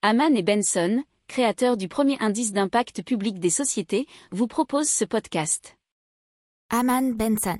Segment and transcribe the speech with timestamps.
[0.00, 5.76] Haman et Benson, créateurs du premier indice d'impact public des sociétés, vous proposent ce podcast.
[6.70, 7.58] Haman Benson.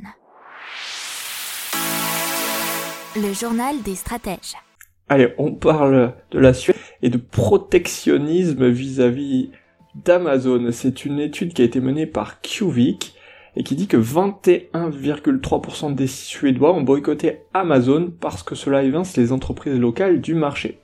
[3.17, 4.55] Le journal des stratèges.
[5.09, 9.51] Allez, on parle de la Suède et de protectionnisme vis-à-vis
[9.97, 10.71] d'Amazon.
[10.71, 13.17] C'est une étude qui a été menée par Qvik
[13.57, 19.33] et qui dit que 21,3% des Suédois ont boycotté Amazon parce que cela évince les
[19.33, 20.79] entreprises locales du marché.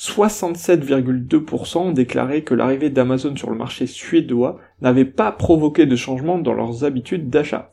[0.00, 6.38] 67,2% ont déclaré que l'arrivée d'Amazon sur le marché suédois n'avait pas provoqué de changement
[6.38, 7.70] dans leurs habitudes d'achat.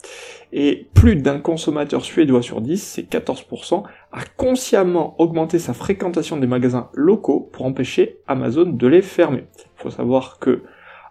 [0.51, 6.47] Et plus d'un consommateur suédois sur 10, c'est 14%, a consciemment augmenté sa fréquentation des
[6.47, 9.45] magasins locaux pour empêcher Amazon de les fermer.
[9.79, 10.63] Il faut savoir que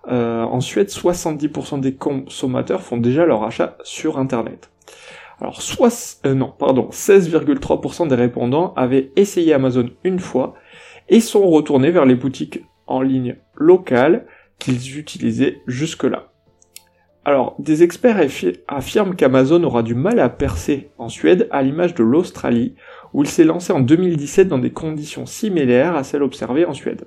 [0.08, 4.70] euh, en Suède, 70% des consommateurs font déjà leur achat sur Internet.
[5.40, 5.60] Alors,
[6.26, 10.54] euh, non, pardon, 16,3% des répondants avaient essayé Amazon une fois
[11.08, 14.26] et sont retournés vers les boutiques en ligne locales
[14.58, 16.32] qu'ils utilisaient jusque-là.
[17.24, 18.24] Alors, des experts
[18.68, 22.76] affirment qu'Amazon aura du mal à percer en Suède à l'image de l'Australie,
[23.12, 27.06] où il s'est lancé en 2017 dans des conditions similaires à celles observées en Suède.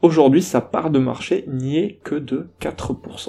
[0.00, 3.28] Aujourd'hui, sa part de marché n'y est que de 4%.